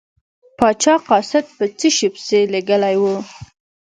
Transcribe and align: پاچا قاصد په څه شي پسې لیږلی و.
پاچا 0.57 0.95
قاصد 1.09 1.45
په 1.57 1.63
څه 1.79 1.87
شي 1.97 2.07
پسې 2.13 2.39
لیږلی 2.53 2.95
و. 3.01 3.03